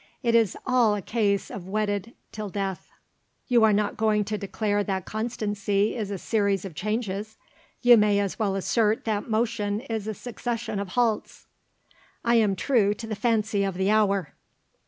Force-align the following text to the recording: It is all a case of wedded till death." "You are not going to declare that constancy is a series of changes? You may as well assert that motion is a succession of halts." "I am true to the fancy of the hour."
It 0.23 0.33
is 0.33 0.57
all 0.65 0.95
a 0.95 1.01
case 1.03 1.51
of 1.51 1.67
wedded 1.67 2.15
till 2.31 2.49
death." 2.49 2.89
"You 3.47 3.63
are 3.63 3.71
not 3.71 3.97
going 3.97 4.23
to 4.25 4.35
declare 4.39 4.83
that 4.83 5.05
constancy 5.05 5.95
is 5.95 6.09
a 6.09 6.17
series 6.17 6.65
of 6.65 6.73
changes? 6.73 7.37
You 7.83 7.97
may 7.97 8.17
as 8.17 8.39
well 8.39 8.55
assert 8.55 9.05
that 9.05 9.29
motion 9.29 9.81
is 9.81 10.07
a 10.07 10.15
succession 10.15 10.79
of 10.79 10.87
halts." 10.97 11.45
"I 12.25 12.33
am 12.33 12.55
true 12.55 12.95
to 12.95 13.05
the 13.05 13.15
fancy 13.15 13.63
of 13.63 13.75
the 13.75 13.91
hour." 13.91 14.33